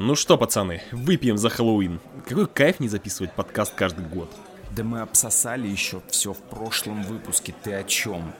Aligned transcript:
Ну 0.00 0.14
что, 0.14 0.38
пацаны, 0.38 0.80
выпьем 0.92 1.36
за 1.38 1.48
Хэллоуин. 1.48 1.98
Какой 2.24 2.46
кайф 2.46 2.78
не 2.78 2.86
записывать 2.86 3.32
подкаст 3.32 3.74
каждый 3.74 4.06
год. 4.06 4.32
Да 4.70 4.84
мы 4.84 5.00
обсосали 5.00 5.66
еще 5.66 6.00
все 6.08 6.32
в 6.32 6.38
прошлом 6.38 7.02
выпуске. 7.02 7.52
Ты 7.64 7.72
о 7.72 7.82
чем? 7.82 8.32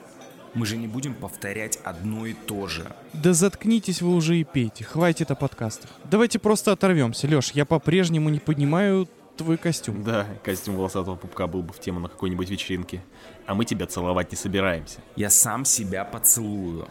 Мы 0.53 0.65
же 0.65 0.77
не 0.77 0.87
будем 0.87 1.13
повторять 1.13 1.77
одно 1.83 2.25
и 2.25 2.33
то 2.33 2.67
же. 2.67 2.89
Да 3.11 3.33
заткнитесь 3.33 4.01
вы 4.01 4.15
уже 4.15 4.37
и 4.37 4.45
пейте, 4.45 4.85
хватит 4.85 5.31
о 5.31 5.35
подкастах. 5.35 5.89
Давайте 6.09 6.39
просто 6.39 6.71
оторвемся. 6.71 7.27
Леш, 7.27 7.51
я 7.51 7.65
по-прежнему 7.65 8.29
не 8.29 8.39
понимаю 8.39 9.09
твой 9.35 9.57
костюм. 9.57 10.01
Да, 10.01 10.27
костюм 10.45 10.77
волосатого 10.77 11.17
пупка 11.17 11.45
был 11.47 11.61
бы 11.61 11.73
в 11.73 11.79
тему 11.81 11.99
на 11.99 12.07
какой-нибудь 12.07 12.49
вечеринке. 12.49 13.03
А 13.45 13.53
мы 13.53 13.65
тебя 13.65 13.85
целовать 13.85 14.31
не 14.31 14.37
собираемся. 14.37 14.99
Я 15.17 15.29
сам 15.29 15.65
себя 15.65 16.05
поцелую. 16.05 16.87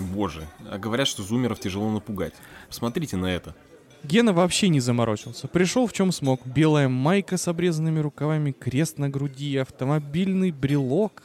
Боже, 0.00 0.46
а 0.70 0.78
говорят, 0.78 1.06
что 1.06 1.22
зумеров 1.22 1.60
тяжело 1.60 1.90
напугать. 1.90 2.34
Посмотрите 2.68 3.16
на 3.16 3.26
это. 3.26 3.54
Гена 4.02 4.32
вообще 4.32 4.68
не 4.68 4.80
заморочился. 4.80 5.46
Пришел 5.46 5.86
в 5.86 5.92
чем 5.92 6.10
смог. 6.12 6.46
Белая 6.46 6.88
майка 6.88 7.36
с 7.36 7.48
обрезанными 7.48 8.00
рукавами, 8.00 8.52
крест 8.52 8.98
на 8.98 9.10
груди, 9.10 9.56
автомобильный 9.56 10.50
брелок. 10.50 11.22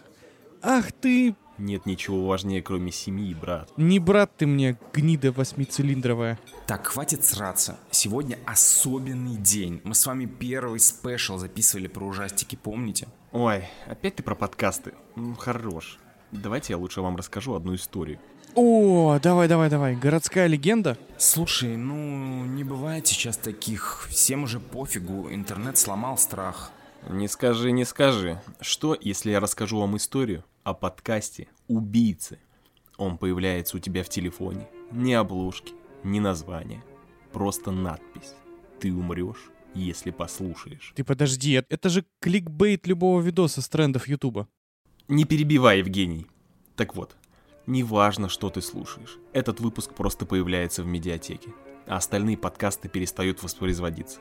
Ах 0.61 0.91
ты... 0.91 1.35
Нет 1.57 1.85
ничего 1.85 2.27
важнее, 2.27 2.61
кроме 2.61 2.91
семьи, 2.91 3.33
брат. 3.33 3.71
Не 3.77 3.99
брат 3.99 4.35
ты 4.35 4.45
мне, 4.45 4.77
гнида 4.93 5.31
восьмицилиндровая. 5.31 6.37
Так, 6.67 6.87
хватит 6.87 7.23
сраться. 7.23 7.77
Сегодня 7.91 8.37
особенный 8.45 9.37
день. 9.37 9.79
Мы 9.85 9.95
с 9.95 10.05
вами 10.05 10.25
первый 10.25 10.81
спешл 10.81 11.37
записывали 11.37 11.87
про 11.87 12.03
ужастики, 12.05 12.57
помните? 12.61 13.07
Ой, 13.31 13.63
опять 13.87 14.17
ты 14.17 14.23
про 14.23 14.35
подкасты. 14.35 14.95
Ну, 15.15 15.33
хорош. 15.35 15.97
Давайте 16.33 16.73
я 16.73 16.77
лучше 16.77 16.99
вам 16.99 17.15
расскажу 17.15 17.53
одну 17.53 17.75
историю. 17.75 18.19
О, 18.53 19.19
давай, 19.19 19.47
давай, 19.47 19.69
давай. 19.69 19.95
Городская 19.95 20.47
легенда? 20.47 20.97
Слушай, 21.17 21.75
ну, 21.75 22.45
не 22.45 22.63
бывает 22.63 23.07
сейчас 23.07 23.37
таких. 23.37 24.07
Всем 24.09 24.43
уже 24.43 24.59
пофигу, 24.59 25.29
интернет 25.31 25.77
сломал 25.77 26.17
страх. 26.17 26.71
Не 27.09 27.27
скажи, 27.27 27.71
не 27.71 27.85
скажи. 27.85 28.41
Что, 28.61 28.97
если 28.99 29.31
я 29.31 29.39
расскажу 29.39 29.79
вам 29.79 29.97
историю 29.97 30.43
о 30.63 30.73
подкасте 30.73 31.47
«Убийцы»? 31.67 32.39
Он 32.97 33.17
появляется 33.17 33.77
у 33.77 33.79
тебя 33.79 34.03
в 34.03 34.09
телефоне. 34.09 34.67
Ни 34.91 35.13
обложки, 35.13 35.73
ни 36.03 36.19
названия. 36.19 36.83
Просто 37.31 37.71
надпись. 37.71 38.33
Ты 38.79 38.93
умрешь, 38.93 39.51
если 39.73 40.11
послушаешь. 40.11 40.93
Ты 40.95 41.03
подожди, 41.03 41.61
это 41.69 41.89
же 41.89 42.05
кликбейт 42.21 42.87
любого 42.87 43.21
видоса 43.21 43.61
с 43.61 43.69
трендов 43.69 44.07
Ютуба. 44.07 44.47
Не 45.07 45.25
перебивай, 45.25 45.79
Евгений. 45.79 46.27
Так 46.75 46.95
вот, 46.95 47.15
неважно, 47.67 48.29
что 48.29 48.49
ты 48.49 48.61
слушаешь. 48.61 49.19
Этот 49.33 49.59
выпуск 49.59 49.93
просто 49.93 50.25
появляется 50.25 50.83
в 50.83 50.87
медиатеке, 50.87 51.53
а 51.87 51.97
остальные 51.97 52.37
подкасты 52.37 52.89
перестают 52.89 53.43
воспроизводиться. 53.43 54.19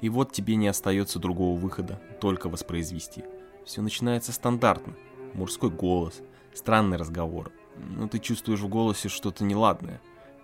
И 0.00 0.08
вот 0.08 0.32
тебе 0.32 0.56
не 0.56 0.68
остается 0.68 1.18
другого 1.18 1.58
выхода, 1.58 2.00
только 2.20 2.48
воспроизвести. 2.48 3.24
Все 3.64 3.82
начинается 3.82 4.32
стандартно. 4.32 4.94
Мужской 5.34 5.70
голос, 5.70 6.20
странный 6.54 6.96
разговор. 6.96 7.52
Но 7.76 8.08
ты 8.08 8.18
чувствуешь 8.18 8.60
в 8.60 8.68
голосе 8.68 9.08
что-то 9.08 9.44
неладное, 9.44 10.00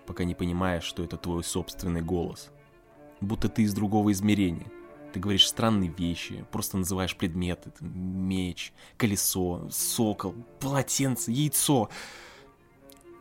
пока 0.07 0.25
не 0.25 0.35
понимаешь, 0.35 0.85
что 0.85 1.03
это 1.03 1.17
твой 1.17 1.45
собственный 1.45 2.03
голос. 2.03 2.51
Будто 3.21 3.49
ты 3.49 3.63
из 3.63 3.75
другого 3.75 4.13
измерения. 4.13 4.67
Ты 5.13 5.21
говоришь 5.21 5.47
странные 5.47 5.91
вещи, 5.91 6.45
просто 6.51 6.79
называешь 6.79 7.17
предметы. 7.17 7.71
Меч, 7.81 8.73
колесо, 8.97 9.69
сокол, 9.71 10.35
полотенце, 10.59 11.31
яйцо. 11.31 11.91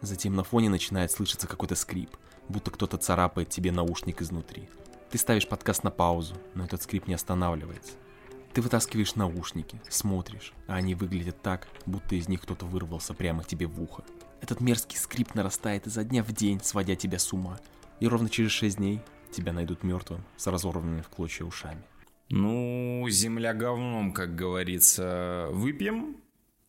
Затем 0.02 0.36
на 0.36 0.44
фоне 0.44 0.70
начинает 0.70 1.12
слышаться 1.12 1.48
какой-то 1.48 1.76
скрип, 1.76 2.18
будто 2.50 2.72
кто-то 2.72 2.98
царапает 2.98 3.50
тебе 3.50 3.72
наушник 3.72 4.22
изнутри. 4.22 4.68
Ты 5.12 5.18
ставишь 5.18 5.48
подкаст 5.48 5.84
на 5.84 5.92
паузу, 5.92 6.36
но 6.56 6.66
этот 6.66 6.82
скрип 6.82 7.08
не 7.08 7.14
останавливается. 7.14 7.94
Ты 8.54 8.62
вытаскиваешь 8.62 9.16
наушники, 9.16 9.80
смотришь, 9.90 10.54
а 10.68 10.76
они 10.76 10.96
выглядят 10.96 11.42
так, 11.42 11.68
будто 11.86 12.16
из 12.16 12.28
них 12.28 12.42
кто-то 12.42 12.66
вырвался 12.66 13.14
прямо 13.14 13.44
тебе 13.44 13.68
в 13.68 13.82
ухо. 13.82 14.04
Этот 14.42 14.60
мерзкий 14.60 14.98
скрип 14.98 15.36
нарастает 15.36 15.88
изо 15.88 16.04
дня 16.04 16.24
в 16.24 16.34
день, 16.34 16.60
сводя 16.62 16.96
тебя 16.96 17.20
с 17.20 17.32
ума. 17.32 17.60
И 18.00 18.08
ровно 18.08 18.30
через 18.30 18.52
шесть 18.52 18.78
дней 18.78 19.02
тебя 19.32 19.54
найдут 19.54 19.84
мертвым, 19.84 20.24
с 20.36 20.48
разорванными 20.48 21.02
в 21.02 21.10
клочья 21.10 21.46
ушами. 21.46 21.84
Ну, 22.30 23.06
земля 23.10 23.54
говном, 23.54 24.14
как 24.14 24.36
говорится. 24.36 25.48
Выпьем? 25.52 26.18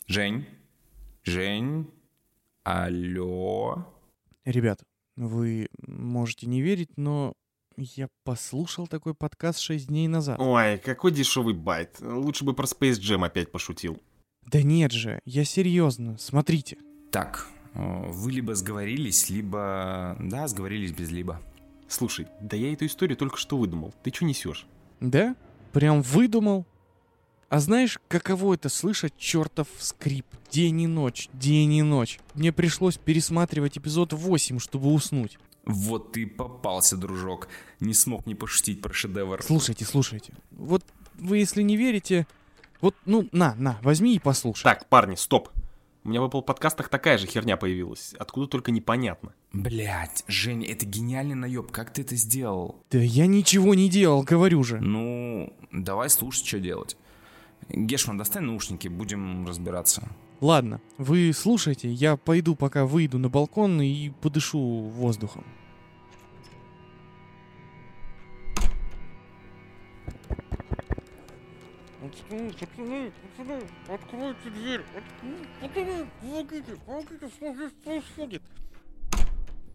Жень? 0.07 0.47
Жень? 1.25 1.91
Алло? 2.65 3.85
Ребят, 4.45 4.81
вы 5.17 5.69
можете 5.85 6.47
не 6.47 6.63
верить, 6.63 6.91
но 6.97 7.33
я 7.77 8.09
послушал 8.25 8.87
такой 8.87 9.15
подкаст 9.15 9.59
6 9.59 9.89
дней 9.89 10.07
назад. 10.07 10.39
Ой, 10.41 10.79
какой 10.79 11.11
дешевый 11.11 11.55
байт. 11.55 11.99
Лучше 12.01 12.45
бы 12.45 12.55
про 12.55 12.67
Space 12.67 13.01
Jam 13.01 13.27
опять 13.27 13.51
пошутил. 13.51 14.01
Да 14.47 14.63
нет 14.63 14.93
же, 14.93 15.21
я 15.25 15.45
серьезно, 15.45 16.17
смотрите. 16.19 16.79
Так, 17.11 17.49
э, 17.75 18.11
вы 18.11 18.31
либо 18.31 18.55
сговорились, 18.55 19.29
либо... 19.29 20.17
Да, 20.21 20.47
сговорились 20.47 20.93
без 20.93 21.11
либо. 21.11 21.41
Слушай, 21.89 22.29
да 22.41 22.57
я 22.57 22.73
эту 22.73 22.87
историю 22.87 23.17
только 23.17 23.39
что 23.39 23.59
выдумал. 23.59 23.93
Ты 24.05 24.13
что 24.13 24.25
несешь? 24.25 24.67
Да? 25.01 25.35
Прям 25.73 26.01
выдумал? 26.03 26.65
А 27.53 27.61
знаешь, 27.61 27.99
каково 28.09 28.55
это 28.55 28.71
слышать 28.71 29.13
чертов 29.19 29.69
скрип? 29.79 30.25
День 30.51 30.81
и 30.81 30.87
ночь, 30.87 31.29
день 31.35 31.75
и 31.75 31.83
ночь. 31.83 32.19
Мне 32.33 32.51
пришлось 32.51 32.97
пересматривать 32.97 33.77
эпизод 33.77 34.15
8, 34.15 34.59
чтобы 34.59 34.91
уснуть. 34.91 35.39
Вот 35.67 36.13
ты 36.13 36.27
попался, 36.27 36.97
дружок. 36.97 37.49
Не 37.79 37.93
смог 37.93 38.25
не 38.25 38.35
пошутить 38.35 38.81
про 38.81 38.95
шедевр. 38.95 39.43
Слушайте, 39.43 39.85
слушайте. 39.85 40.33
Вот 40.51 40.83
вы, 41.19 41.37
если 41.37 41.61
не 41.61 41.77
верите... 41.77 42.27
Вот, 42.81 42.97
ну, 43.05 43.29
на, 43.33 43.55
на, 43.57 43.79
возьми 43.83 44.17
и 44.17 44.19
послушай. 44.19 44.63
Так, 44.63 44.89
парни, 44.89 45.15
стоп. 45.15 45.51
У 46.05 46.09
меня 46.09 46.23
в 46.23 46.25
Apple 46.25 46.41
подкастах 46.41 46.89
такая 46.89 47.19
же 47.19 47.27
херня 47.27 47.59
появилась. 47.59 48.15
Откуда 48.19 48.47
только 48.47 48.71
непонятно. 48.71 49.35
Блять, 49.53 50.25
Женя, 50.27 50.69
это 50.69 50.87
гениальный 50.87 51.35
наеб. 51.35 51.71
Как 51.71 51.93
ты 51.93 52.01
это 52.01 52.17
сделал? 52.17 52.83
Да 52.91 52.99
я 52.99 53.27
ничего 53.27 53.75
не 53.75 53.91
делал, 53.91 54.23
говорю 54.23 54.65
же. 54.65 54.81
Ну, 54.81 55.53
давай 55.71 56.09
слушать, 56.09 56.47
что 56.47 56.59
делать. 56.59 56.97
Гешман, 57.73 58.19
достань 58.19 58.45
наушники, 58.45 58.89
будем 58.89 59.47
разбираться. 59.47 60.07
Ладно, 60.41 60.81
вы 60.99 61.33
слушайте, 61.33 61.91
я 61.91 62.17
пойду 62.17 62.55
пока 62.55 62.85
выйду 62.85 63.19
на 63.19 63.31
балкон 63.31 63.81
и 63.81 64.11
подышу 64.11 64.59
воздухом. 64.59 65.45
Пацаны, 72.01 72.53
пацаны, 72.53 73.13
пацаны, 73.37 73.63
откройте 73.89 74.51
дверь, 74.51 74.83
пацаны, 75.63 76.07
помогите, 76.21 76.77
помогите, 76.85 77.29
что 77.29 77.55
здесь 77.55 77.73
происходит? 77.85 78.43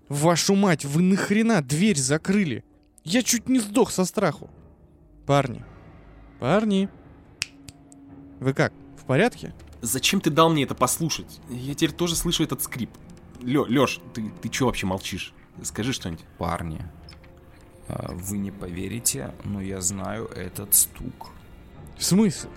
Вашу 0.10 0.56
мать, 0.56 0.86
вы 0.86 1.02
нахрена 1.02 1.62
дверь 1.62 1.98
закрыли? 1.98 2.64
Я 3.04 3.24
чуть 3.24 3.50
не 3.50 3.60
сдох 3.60 3.90
со 3.90 4.06
страху. 4.06 4.50
Парни, 5.26 5.64
парни, 6.40 6.90
вы 8.40 8.54
как, 8.54 8.74
в 8.98 9.06
порядке? 9.06 9.54
Зачем 9.82 10.22
ты 10.22 10.30
дал 10.30 10.50
мне 10.50 10.64
это 10.64 10.76
послушать? 10.76 11.40
Я 11.50 11.74
теперь 11.74 11.92
тоже 11.92 12.16
слышу 12.16 12.44
этот 12.44 12.62
скрип. 12.64 12.90
Лё, 13.42 13.66
Лёш, 13.66 14.00
ты, 14.14 14.32
ты 14.42 14.50
чё 14.50 14.66
вообще 14.66 14.86
молчишь? 14.86 15.34
Скажи 15.64 15.94
что-нибудь. 15.94 16.26
Парни, 16.38 16.82
а, 17.88 18.14
вы 18.14 18.38
не 18.38 18.52
поверите, 18.52 19.34
но 19.44 19.62
я 19.62 19.82
знаю 19.82 20.28
этот 20.28 20.74
стук. 20.74 21.30
В 21.98 22.04
смысле? 22.04 22.50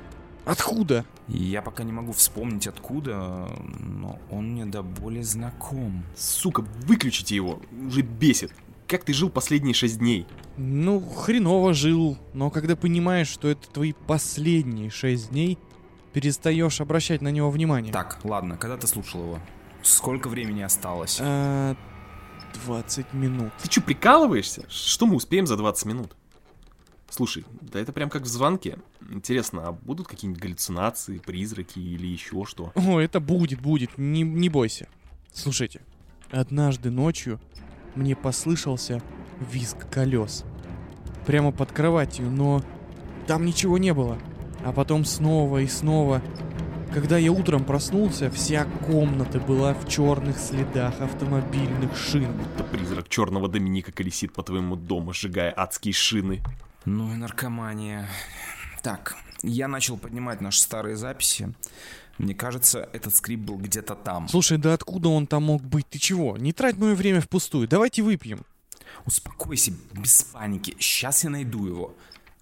Откуда? 0.45 1.05
Я 1.29 1.63
пока 1.63 1.85
не 1.85 1.93
могу 1.93 2.13
вспомнить 2.13 2.67
откуда, 2.67 3.49
но 3.79 4.19
он 4.31 4.53
мне 4.53 4.67
до 4.67 4.83
боли 4.83 5.23
знаком. 5.23 6.05
Сука, 6.17 6.65
выключите 6.87 7.37
его, 7.37 7.61
уже 7.87 8.03
бесит. 8.03 8.53
Как 8.89 9.05
ты 9.05 9.13
жил 9.13 9.31
последние 9.31 9.75
шесть 9.75 9.99
дней? 9.99 10.27
Ну, 10.57 11.01
хреново 11.01 11.73
жил, 11.75 12.19
но 12.35 12.51
когда 12.51 12.75
понимаешь, 12.75 13.29
что 13.29 13.49
это 13.49 13.69
твои 13.69 13.93
последние 13.93 14.91
шесть 14.91 15.31
дней, 15.31 15.59
перестаешь 16.13 16.81
обращать 16.81 17.23
на 17.23 17.29
него 17.29 17.51
внимание. 17.51 17.93
Так, 17.93 18.19
ладно, 18.25 18.57
когда 18.57 18.77
ты 18.77 18.87
слушал 18.87 19.23
его? 19.23 19.39
Сколько 19.83 20.29
времени 20.29 20.63
осталось? 20.63 21.19
А, 21.21 21.77
20 22.65 23.13
минут. 23.15 23.53
Ты 23.63 23.71
что, 23.71 23.81
прикалываешься? 23.81 24.65
Что 24.69 25.07
мы 25.07 25.17
успеем 25.17 25.47
за 25.47 25.57
20 25.57 25.87
минут? 25.87 26.17
Слушай, 27.09 27.45
да 27.61 27.81
это 27.81 27.93
прям 27.93 28.09
как 28.09 28.23
в 28.23 28.27
звонке. 28.27 28.79
Интересно, 29.11 29.67
а 29.67 29.73
будут 29.73 30.07
какие-нибудь 30.07 30.41
галлюцинации, 30.41 31.19
призраки 31.19 31.79
или 31.79 32.07
еще 32.07 32.45
что? 32.45 32.73
О, 32.77 33.01
это 33.01 33.19
будет, 33.19 33.61
будет, 33.61 33.99
не, 33.99 34.23
не 34.23 34.49
бойся. 34.49 34.89
Слушайте, 35.33 35.81
однажды 36.31 36.91
ночью 36.91 37.41
мне 37.97 38.15
послышался 38.15 39.03
визг 39.41 39.91
колес. 39.91 40.45
Прямо 41.27 41.51
под 41.51 41.73
кроватью, 41.73 42.31
но 42.31 42.63
там 43.27 43.45
ничего 43.45 43.77
не 43.79 43.93
было. 43.93 44.19
А 44.65 44.73
потом 44.73 45.05
снова 45.05 45.59
и 45.59 45.67
снова. 45.67 46.23
Когда 46.93 47.19
я 47.19 47.31
утром 47.31 47.65
проснулся, 47.65 48.31
вся 48.31 48.65
комната 48.87 49.39
была 49.39 49.75
в 49.75 49.89
черных 49.89 50.39
следах 50.39 51.01
автомобильных 51.01 51.97
шин. 51.97 52.33
Будто 52.33 52.65
призрак 52.65 53.09
черного 53.09 53.49
Доминика 53.49 53.93
колесит 53.93 54.33
по 54.33 54.43
твоему 54.43 54.75
дому, 54.77 55.13
сжигая 55.13 55.55
адские 55.57 55.95
шины. 55.95 56.41
Ну 56.85 57.13
и 57.13 57.17
наркомания. 57.17 58.09
Так, 58.83 59.17
я 59.43 59.69
начал 59.69 59.97
поднимать 59.97 60.41
наши 60.41 60.61
старые 60.61 60.97
записи. 60.97 61.55
Мне 62.19 62.35
кажется, 62.35 62.89
этот 62.93 63.15
скрипт 63.15 63.45
был 63.45 63.57
где-то 63.57 63.95
там. 63.95 64.29
Слушай, 64.29 64.59
да 64.59 64.75
откуда 64.75 65.09
он 65.09 65.27
там 65.27 65.45
мог 65.45 65.63
быть? 65.63 65.87
Ты 65.89 65.99
чего? 65.99 66.37
Не 66.37 66.53
трать 66.53 66.77
мое 66.77 66.95
время 66.95 67.21
впустую. 67.21 67.69
Давайте 67.69 68.03
выпьем. 68.03 68.41
Успокойся, 69.07 69.73
без 69.93 70.25
паники. 70.25 70.77
Сейчас 70.79 71.25
я 71.25 71.31
найду 71.31 71.67
его. 71.67 71.95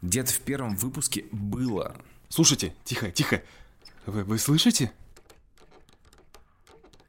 Где-то 0.03 0.33
в 0.33 0.41
первом 0.41 0.77
выпуске 0.77 1.25
было. 1.33 1.97
Слушайте, 2.29 2.75
тихо, 2.85 3.11
тихо. 3.11 3.43
Вы, 4.06 4.25
вы 4.25 4.39
слышите? 4.39 4.93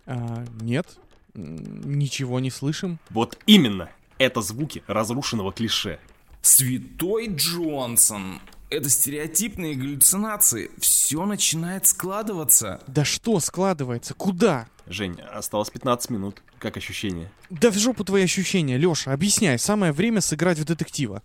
А, 0.05 0.45
нет, 0.59 0.97
ничего 1.33 2.39
не 2.39 2.49
слышим. 2.49 2.99
Вот 3.09 3.37
именно. 3.45 3.89
Это 4.17 4.41
звуки 4.41 4.83
разрушенного 4.87 5.53
клише. 5.53 5.99
Святой 6.41 7.27
Джонсон. 7.27 8.41
Это 8.69 8.89
стереотипные 8.89 9.75
галлюцинации. 9.75 10.71
Все 10.79 11.25
начинает 11.25 11.87
складываться. 11.87 12.81
Да 12.87 13.05
что 13.05 13.39
складывается? 13.39 14.13
Куда? 14.13 14.67
Жень, 14.87 15.19
осталось 15.21 15.69
15 15.69 16.09
минут. 16.09 16.41
Как 16.59 16.75
ощущение? 16.77 17.31
Да 17.49 17.71
в 17.71 17.77
жопу 17.77 18.03
твои 18.03 18.23
ощущения, 18.23 18.77
Леша. 18.77 19.13
Объясняй, 19.13 19.57
самое 19.57 19.91
время 19.91 20.21
сыграть 20.21 20.59
в 20.59 20.65
детектива. 20.65 21.23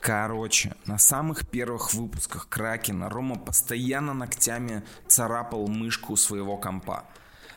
Короче, 0.00 0.74
на 0.84 0.98
самых 0.98 1.48
первых 1.48 1.94
выпусках 1.94 2.48
Кракена 2.48 3.08
Рома 3.08 3.36
постоянно 3.36 4.14
ногтями 4.14 4.84
царапал 5.08 5.66
мышку 5.66 6.16
своего 6.16 6.56
компа. 6.56 7.04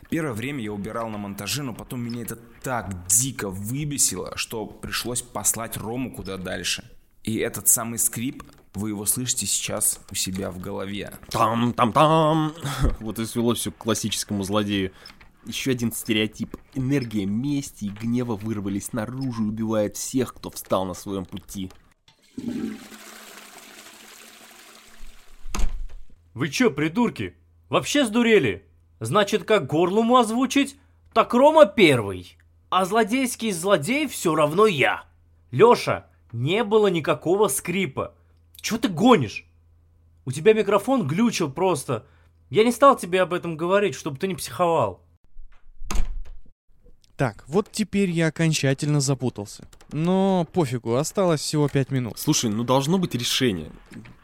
Первое 0.08 0.32
время 0.32 0.60
я 0.62 0.72
убирал 0.72 1.08
на 1.08 1.18
монтаже, 1.18 1.62
но 1.62 1.72
потом 1.72 2.00
меня 2.00 2.22
это 2.22 2.36
так 2.62 3.06
дико 3.06 3.48
выбесило, 3.48 4.36
что 4.36 4.66
пришлось 4.66 5.22
послать 5.22 5.76
Рому 5.76 6.12
куда 6.12 6.36
дальше. 6.36 6.84
И 7.22 7.36
этот 7.36 7.68
самый 7.68 7.98
скрип, 7.98 8.42
вы 8.74 8.90
его 8.90 9.06
слышите 9.06 9.46
сейчас 9.46 10.00
у 10.10 10.14
себя 10.16 10.50
в 10.50 10.58
голове. 10.58 11.12
Там-там-там. 11.30 12.54
Вот 13.00 13.18
и 13.20 13.26
свело 13.26 13.54
все 13.54 13.70
к 13.70 13.78
классическому 13.78 14.42
злодею. 14.42 14.92
Еще 15.46 15.70
один 15.70 15.92
стереотип. 15.92 16.56
Энергия 16.74 17.24
мести 17.24 17.86
и 17.86 17.88
гнева 17.88 18.36
вырвались 18.36 18.92
наружу 18.92 19.44
и 19.44 19.48
убивает 19.48 19.96
всех, 19.96 20.34
кто 20.34 20.50
встал 20.50 20.84
на 20.84 20.94
своем 20.94 21.24
пути. 21.24 21.70
Вы 26.34 26.48
чё, 26.48 26.70
придурки? 26.70 27.34
Вообще 27.68 28.04
сдурели? 28.04 28.64
Значит, 29.00 29.44
как 29.44 29.66
горлому 29.66 30.16
озвучить? 30.16 30.76
Так 31.12 31.34
Рома 31.34 31.66
первый. 31.66 32.36
А 32.70 32.84
злодейский 32.84 33.50
злодей 33.50 34.06
все 34.06 34.34
равно 34.34 34.66
я. 34.66 35.04
Лёша, 35.50 36.06
не 36.32 36.62
было 36.64 36.86
никакого 36.86 37.48
скрипа. 37.48 38.14
Чё 38.56 38.78
ты 38.78 38.88
гонишь? 38.88 39.44
У 40.24 40.32
тебя 40.32 40.52
микрофон 40.52 41.06
глючил 41.06 41.50
просто. 41.50 42.06
Я 42.48 42.64
не 42.64 42.72
стал 42.72 42.96
тебе 42.96 43.22
об 43.22 43.32
этом 43.32 43.56
говорить, 43.56 43.94
чтобы 43.94 44.18
ты 44.18 44.28
не 44.28 44.34
психовал. 44.34 45.02
Так, 47.20 47.44
вот 47.48 47.68
теперь 47.70 48.08
я 48.08 48.28
окончательно 48.28 48.98
запутался. 49.02 49.68
Но 49.92 50.46
пофигу, 50.54 50.94
осталось 50.94 51.42
всего 51.42 51.68
5 51.68 51.90
минут. 51.90 52.18
Слушай, 52.18 52.48
ну 52.48 52.64
должно 52.64 52.96
быть 52.96 53.14
решение. 53.14 53.70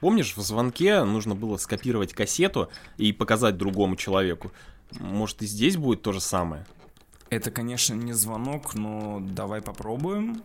Помнишь, 0.01 0.35
в 0.35 0.41
звонке 0.41 1.05
нужно 1.05 1.35
было 1.35 1.59
скопировать 1.59 2.15
кассету 2.15 2.71
и 2.97 3.13
показать 3.13 3.59
другому 3.59 3.97
человеку? 3.97 4.51
Может 4.99 5.43
и 5.43 5.47
здесь 5.47 5.77
будет 5.77 6.01
то 6.01 6.13
же 6.13 6.23
самое? 6.23 6.65
Это, 7.29 7.51
конечно, 7.51 7.93
не 7.93 8.15
звонок, 8.15 8.73
но 8.73 9.21
давай 9.21 9.61
попробуем. 9.61 10.41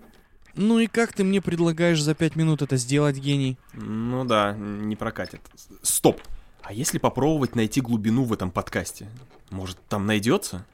Ну 0.54 0.80
и 0.80 0.88
как 0.88 1.14
ты 1.14 1.24
мне 1.24 1.40
предлагаешь 1.42 2.04
за 2.04 2.16
5 2.16 2.36
минут 2.36 2.62
это 2.62 2.76
сделать, 2.76 3.16
гений? 3.16 3.58
Ну 3.72 4.26
да, 4.26 4.54
не 4.58 4.98
прокатит. 4.98 5.40
Стоп! 5.84 6.20
А 6.64 6.74
если 6.74 6.98
попробовать 6.98 7.56
найти 7.56 7.80
глубину 7.80 8.26
в 8.26 8.34
этом 8.34 8.52
подкасте? 8.52 9.08
Может, 9.52 9.78
там 9.88 10.06
найдется? 10.06 10.66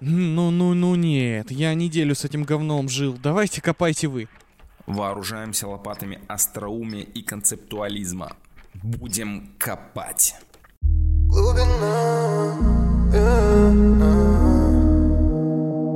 Ну-ну-ну 0.00 0.94
нет, 0.94 1.50
я 1.50 1.74
неделю 1.74 2.14
с 2.14 2.24
этим 2.24 2.44
говном 2.44 2.88
жил. 2.88 3.18
Давайте 3.22 3.60
копайте 3.60 4.08
вы. 4.08 4.28
Вооружаемся 4.86 5.68
лопатами 5.68 6.20
остроумия 6.26 7.02
и 7.02 7.22
концептуализма. 7.22 8.34
Будем 8.82 9.52
копать. 9.58 10.36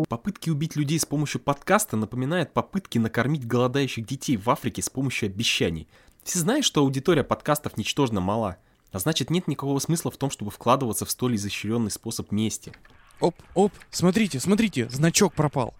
Попытки 0.09 0.51
убить 0.51 0.77
людей 0.77 1.01
с 1.01 1.07
помощью 1.07 1.41
подкаста 1.41 1.97
напоминают 1.97 2.53
попытки 2.53 2.99
накормить 2.99 3.47
голодающих 3.47 4.07
детей 4.07 4.37
в 4.37 4.51
Африке 4.51 4.83
с 4.83 4.91
помощью 4.91 5.29
обещаний. 5.29 5.89
Все 6.25 6.41
знают, 6.41 6.67
что 6.67 6.83
аудитория 6.83 7.25
подкастов 7.25 7.79
ничтожно 7.79 8.21
мала, 8.21 8.59
а 8.93 8.99
значит 8.99 9.31
нет 9.31 9.49
никакого 9.49 9.79
смысла 9.79 10.11
в 10.11 10.19
том, 10.19 10.31
чтобы 10.31 10.51
вкладываться 10.51 11.07
в 11.07 11.11
столь 11.11 11.37
изощренный 11.37 11.91
способ 11.91 12.31
мести. 12.33 12.73
Оп, 13.21 13.35
оп, 13.55 13.73
смотрите, 13.91 14.41
смотрите, 14.41 14.89
значок 14.89 15.35
пропал. 15.35 15.75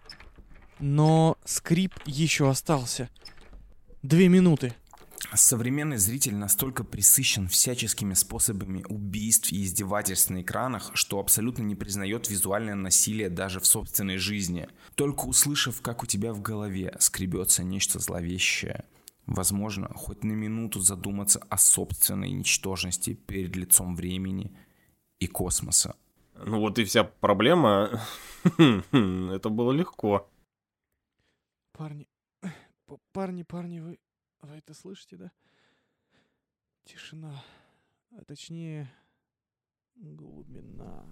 Но 0.79 1.37
скрип 1.45 1.95
еще 2.07 2.49
остался. 2.49 3.09
Две 4.03 4.29
минуты. 4.29 4.75
Современный 5.35 5.97
зритель 5.97 6.37
настолько 6.37 6.85
присыщен 6.85 7.49
всяческими 7.49 8.15
способами 8.15 8.85
убийств 8.89 9.51
и 9.51 9.65
издевательств 9.65 10.31
на 10.31 10.43
экранах, 10.43 10.93
что 10.95 11.19
абсолютно 11.19 11.63
не 11.63 11.75
признает 11.75 12.31
визуальное 12.31 12.77
насилие 12.77 13.31
даже 13.31 13.59
в 13.59 13.67
собственной 13.67 14.19
жизни. 14.19 14.69
Только 14.95 15.25
услышав, 15.25 15.81
как 15.81 16.03
у 16.03 16.07
тебя 16.07 16.33
в 16.33 16.41
голове 16.41 16.95
скребется 17.01 17.65
нечто 17.65 17.99
зловещее, 17.99 18.85
возможно, 19.27 19.91
хоть 19.95 20.23
на 20.23 20.33
минуту 20.33 20.81
задуматься 20.81 21.41
о 21.49 21.59
собственной 21.59 22.31
ничтожности 22.31 23.15
перед 23.15 23.57
лицом 23.57 23.97
времени 23.97 24.53
и 25.19 25.27
космоса. 25.27 25.97
Ну 26.35 26.61
вот 26.61 26.79
и 26.79 26.85
вся 26.85 27.05
проблема. 27.05 28.01
Это 28.45 29.49
было 29.49 29.73
легко. 29.73 30.31
Парни, 31.73 32.09
парни, 33.13 33.43
парни, 33.43 33.81
вы, 33.81 33.99
вы 34.43 34.57
это 34.57 34.75
слышите, 34.75 35.17
да? 35.17 35.33
Тишина. 36.85 37.43
А 38.17 38.25
точнее, 38.25 38.89
глубина. 39.97 41.05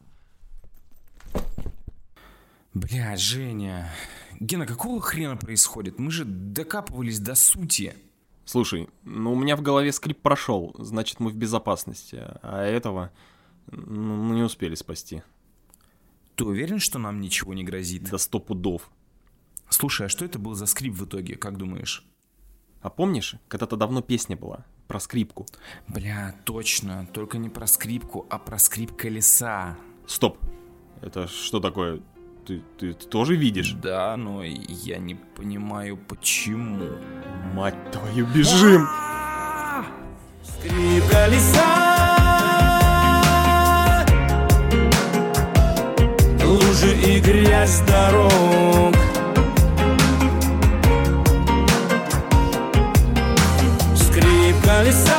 Бля, 2.75 3.17
Женя. 3.17 3.91
Гена, 4.41 4.67
какого 4.67 5.01
хрена 5.01 5.37
происходит? 5.37 5.99
Мы 5.99 6.11
же 6.11 6.25
докапывались 6.25 7.19
до 7.19 7.35
сути. 7.35 7.95
Слушай, 8.45 8.89
ну 9.03 9.33
у 9.33 9.37
меня 9.37 9.57
в 9.57 9.63
голове 9.63 9.93
скрип 9.93 10.21
прошел, 10.21 10.75
значит 10.79 11.21
мы 11.21 11.31
в 11.31 11.37
безопасности. 11.37 12.23
А 12.43 12.63
этого 12.63 13.11
мы 13.71 14.35
не 14.35 14.43
успели 14.43 14.75
спасти. 14.75 15.23
Ты 16.35 16.45
уверен, 16.45 16.79
что 16.79 16.99
нам 16.99 17.21
ничего 17.21 17.55
не 17.55 17.65
грозит? 17.65 18.11
До 18.11 18.19
сто 18.19 18.41
пудов. 18.41 18.91
Слушай, 19.69 20.07
а 20.07 20.09
что 20.09 20.25
это 20.25 20.39
был 20.39 20.55
за 20.55 20.67
скрип 20.67 20.95
в 20.95 21.05
итоге, 21.05 21.37
как 21.37 21.57
думаешь? 21.57 22.05
А 22.81 22.91
помнишь, 22.91 23.37
когда-то 23.49 23.77
давно 23.77 24.03
песня 24.03 24.37
была 24.37 24.65
про 24.89 24.99
скрипку? 24.99 25.47
Бля, 25.89 26.35
точно, 26.45 27.07
только 27.13 27.39
не 27.39 27.49
про 27.49 27.67
скрипку, 27.67 28.27
а 28.29 28.39
про 28.39 28.59
скрип 28.59 28.97
колеса. 28.97 29.77
Стоп, 30.07 30.39
это 31.01 31.29
что 31.29 31.61
такое? 31.61 32.01
Ты, 32.47 32.61
ты, 32.77 32.93
ты 32.93 33.07
тоже 33.07 33.37
видишь? 33.37 33.73
Да, 33.73 34.17
но 34.17 34.43
я 34.43 34.99
не 34.99 35.15
понимаю, 35.15 35.97
почему. 35.97 36.91
Мать 37.55 37.93
твою, 37.93 38.27
бежим! 38.27 38.89
Скрип 40.43 41.09
колеса 41.09 41.92
грязь 47.63 47.81
дорог. 47.87 48.95
Скрип 53.95 54.57
колеса 54.65 55.13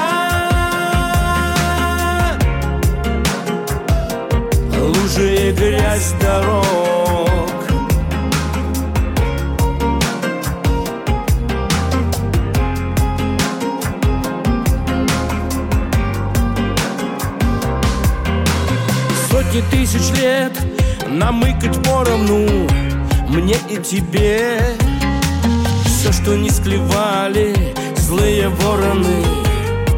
Лужи 4.78 5.36
и 5.36 5.52
грязь 5.54 6.14
дорог. 6.20 6.64
Сотни 19.30 19.62
тысяч 19.72 20.12
лет 20.20 20.52
намыкать 21.08 21.82
поровну. 21.84 22.68
Мне 23.34 23.56
и 23.68 23.78
тебе 23.78 24.60
Все, 25.86 26.12
что 26.12 26.36
не 26.38 26.52
склевали 26.52 27.74
злые 27.96 28.50
вороны 28.50 29.26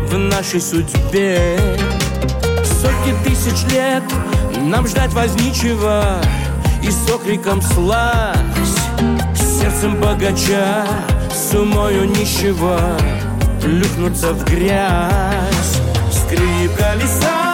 В 0.09 0.17
нашей 0.17 0.61
судьбе. 0.61 1.59
Сотни 2.63 3.13
тысяч 3.25 3.69
лет 3.73 4.03
нам 4.61 4.87
ждать 4.87 5.11
возничего 5.11 6.03
И 6.81 6.89
с 6.89 7.09
окриком 7.11 7.61
слазь 7.61 8.37
Сердцем 9.35 9.99
богача, 9.99 10.85
с 11.29 11.53
умою 11.55 12.05
нищего 12.05 12.79
Плюхнуться 13.61 14.31
в 14.31 14.45
грязь. 14.45 15.81
Скрип 16.09 16.73
колеса 16.77 17.45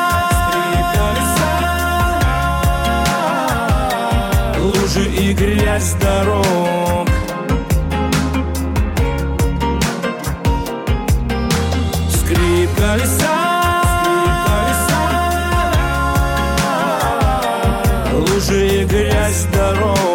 Лужи 4.81 5.05
и 5.09 5.33
грязь 5.33 5.93
дорог. 6.01 7.07
Скрип 12.09 12.69
колеса 12.75 13.41
Лужи 18.11 18.81
и 18.81 18.85
грязь 18.85 19.45
дорог 19.53 20.10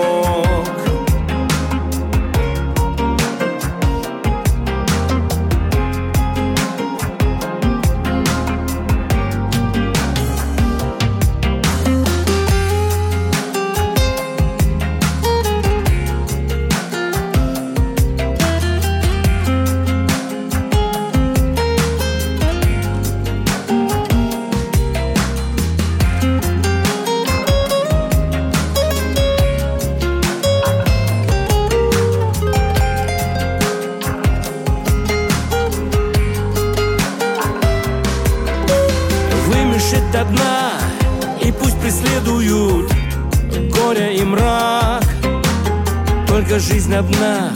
одна 46.97 47.51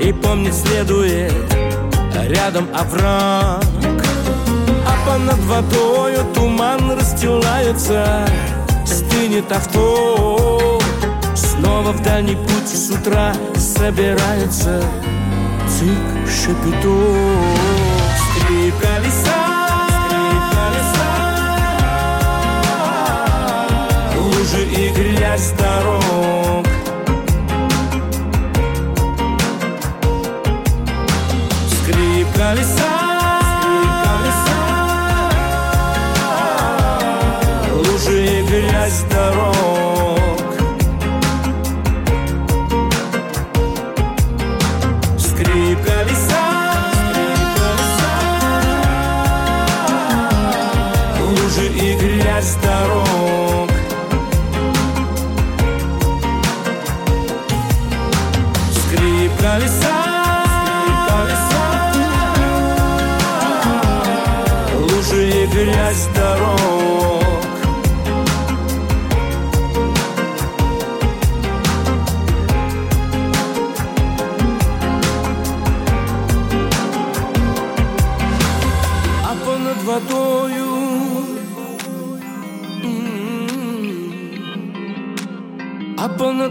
И 0.00 0.12
помнить 0.12 0.54
следует 0.54 1.32
Рядом 2.28 2.68
овраг. 2.74 3.64
А 4.86 5.06
понад 5.06 5.38
водою 5.40 6.24
туман 6.34 6.92
расстилается 6.92 8.26
Стынет 8.84 9.50
авто. 9.50 10.78
Снова 11.34 11.92
в 11.92 12.02
дальний 12.02 12.36
путь 12.36 12.68
с 12.68 12.90
утра 12.90 13.34
собирается 13.56 14.82
Цик 15.68 16.28
шепетов 16.28 17.36
Скрип 18.16 18.74
колеса 18.80 19.40
Лужи 24.16 24.64
и 24.64 24.88
грязь 24.90 25.52
дорог 25.58 26.39
Лужи 51.60 51.72
и 51.72 51.94
грязь 51.94 52.56
дорог 52.62 53.39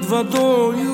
м, 0.10 0.14
А 0.14 0.24
понад 0.24 0.34
водою 0.34 0.89